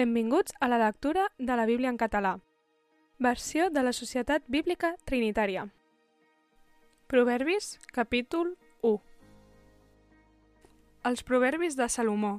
[0.00, 2.38] Benvinguts a la lectura de la Bíblia en català.
[3.18, 5.66] Versió de la Societat Bíblica Trinitària.
[7.06, 8.94] Proverbis, capítol 1
[11.10, 12.30] Els proverbis de Salomó,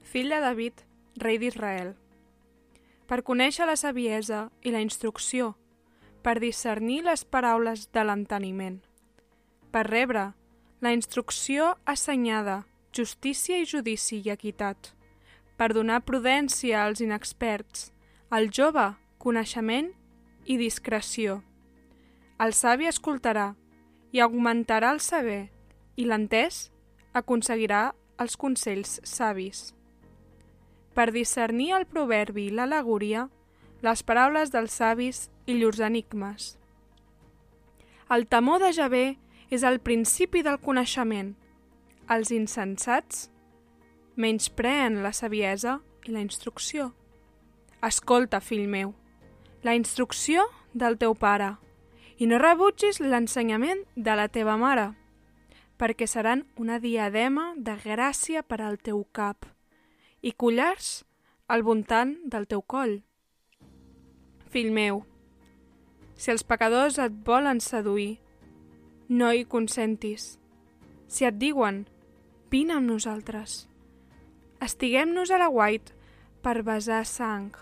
[0.00, 0.80] fill de David,
[1.20, 1.90] rei d'Israel.
[3.04, 5.50] Per conèixer la saviesa i la instrucció,
[6.24, 8.78] per discernir les paraules de l'enteniment,
[9.68, 10.24] per rebre
[10.80, 12.62] la instrucció assenyada,
[12.96, 14.94] justícia i judici i equitat,
[15.60, 17.90] per donar prudència als inexperts,
[18.32, 18.86] al jove,
[19.20, 19.90] coneixement
[20.48, 21.42] i discreció.
[22.40, 23.50] El savi escoltarà
[24.16, 25.50] i augmentarà el saber,
[26.00, 26.70] i l'entès
[27.12, 27.90] aconseguirà
[28.24, 29.74] els consells savis.
[30.96, 33.26] Per discernir el proverbi i l'al·legoria,
[33.84, 36.54] les paraules dels savis i llurs enigmes.
[38.08, 39.04] El temor de Javé
[39.52, 41.34] és el principi del coneixement.
[42.08, 43.28] Els insensats
[44.16, 46.92] menyspreen la saviesa i la instrucció.
[47.82, 48.94] Escolta, fill meu,
[49.62, 51.54] la instrucció del teu pare
[52.20, 54.90] i no rebutgis l'ensenyament de la teva mare,
[55.80, 59.48] perquè seran una diadema de gràcia per al teu cap
[60.20, 61.06] i collars
[61.48, 62.98] al voltant del teu coll.
[64.52, 65.04] Fill meu,
[66.20, 68.18] si els pecadors et volen seduir,
[69.08, 70.36] no hi consentis.
[71.08, 71.86] Si et diuen,
[72.52, 73.69] vine amb nosaltres.
[74.60, 75.92] Estiguem-nos a la guait
[76.44, 77.54] per besar sang.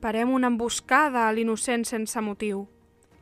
[0.00, 2.64] Parem una emboscada a l'innocent sense motiu.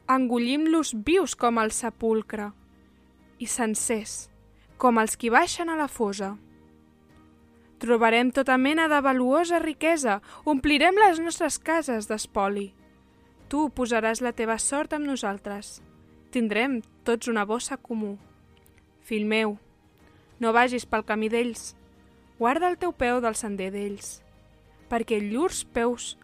[0.08, 2.52] Engollim-los vius com el sepulcre
[3.42, 4.28] i sencers,
[4.78, 6.36] com els qui baixen a la fosa.
[7.82, 12.72] Trobarem tota mena de valuosa riquesa, omplirem les nostres cases d'espoli.
[13.50, 15.80] Tu posaràs la teva sort amb nosaltres.
[16.30, 18.16] Tindrem tots una bossa comú.
[19.02, 19.56] Fill meu,
[20.38, 21.74] no vagis pel camí d'ells,
[22.38, 24.20] guarda el teu peu del sender d'ells,
[24.88, 26.14] perquè llurs peus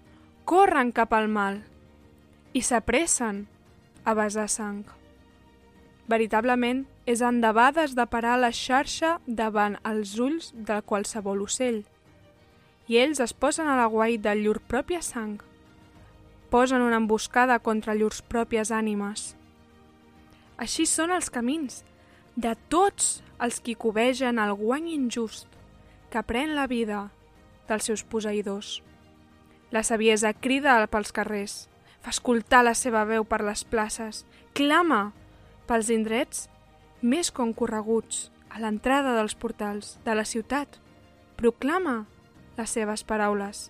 [0.47, 1.63] corren cap al mal
[2.55, 3.45] i s'apressen
[4.05, 4.85] a besar sang.
[6.07, 11.83] Veritablement, és endebades de parar la xarxa davant els ulls de qualsevol ocell,
[12.89, 15.41] i ells es posen a la guai de llur pròpia sang.
[16.53, 19.33] Posen una emboscada contra llurs pròpies ànimes.
[20.61, 21.83] Així són els camins
[22.37, 25.49] de tots els qui covegen el guany injust
[26.15, 27.09] que pren la vida
[27.67, 28.85] dels seus posseïdors.
[29.75, 31.55] La saviesa crida pels carrers,
[32.05, 34.23] fa escoltar la seva veu per les places,
[34.55, 35.09] clama
[35.67, 36.47] pels indrets
[37.03, 40.79] més concorreguts a l'entrada dels portals de la ciutat,
[41.35, 42.05] proclama
[42.61, 43.67] les seves paraules.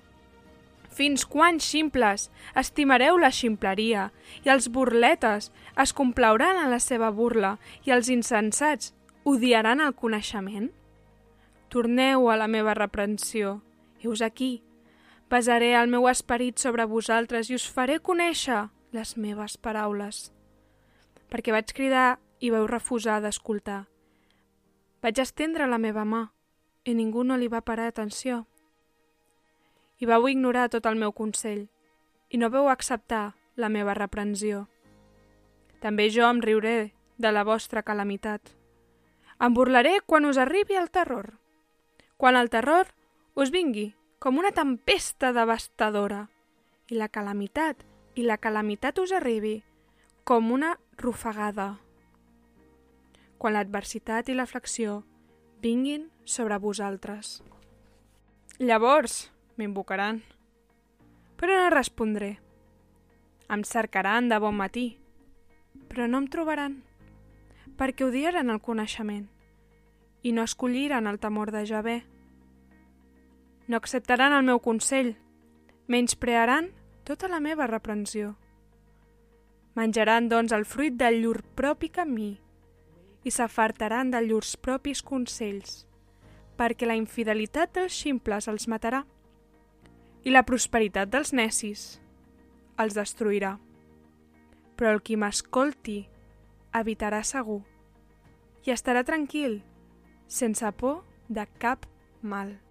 [0.92, 2.28] Fins quan, ximples,
[2.60, 4.10] estimareu la ximpleria,
[4.44, 5.48] i els burletes
[5.80, 7.56] es complauran en la seva burla,
[7.88, 8.92] i els insensats
[9.24, 10.74] odiaran el coneixement?
[11.74, 13.56] Torneu a la meva reprensió.
[13.98, 14.62] Heus aquí.
[15.26, 20.28] Pesaré el meu esperit sobre vosaltres i us faré conèixer les meves paraules.
[21.34, 23.88] Perquè vaig cridar i vau refusar d'escoltar.
[25.02, 26.28] Vaig estendre la meva mà
[26.86, 28.44] i ningú no li va parar atenció
[29.98, 31.68] i vau ignorar tot el meu consell,
[32.30, 34.66] i no veu acceptar la meva reprensió.
[35.80, 38.50] També jo em riuré de la vostra calamitat.
[39.40, 41.34] Em burlaré quan us arribi el terror.
[42.24, 42.88] Quan el terror
[43.36, 46.22] us vingui com una tempesta devastadora
[46.88, 47.82] i la calamitat
[48.16, 49.58] i la calamitat us arribi
[50.24, 50.70] com una
[51.02, 51.66] rufagada.
[53.36, 55.02] Quan l'adversitat i l'aflicció
[55.60, 57.42] vinguin sobre vosaltres.
[58.56, 59.28] Llavors,
[59.60, 60.22] m'invocaran.
[61.36, 62.38] Però no respondré.
[63.52, 64.86] Em cercaran de bon matí,
[65.92, 66.80] però no em trobaran,
[67.76, 69.28] perquè odiaran el coneixement
[70.24, 72.00] i no escolliran el temor de Javé.
[73.66, 75.14] No acceptaran el meu consell,
[75.88, 76.70] menysprearan
[77.04, 78.34] tota la meva reprensió.
[79.74, 82.34] Menjaran, doncs, el fruit del llur propi camí
[83.24, 85.84] i s'afartaran de llurs propis consells,
[86.58, 89.02] perquè la infidelitat dels ximples els matarà
[90.24, 91.86] i la prosperitat dels necis
[92.80, 93.56] els destruirà.
[94.76, 96.02] Però el qui m'escolti
[96.74, 97.62] habitarà segur
[98.64, 99.60] i estarà tranquil,
[100.26, 101.86] sense por de cap
[102.22, 102.63] mal.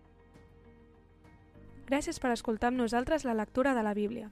[1.93, 4.31] Gràcies per escoltar amb nosaltres la lectura de la Bíblia.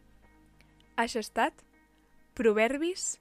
[0.97, 1.59] Això ha estat
[2.33, 3.20] Proverbis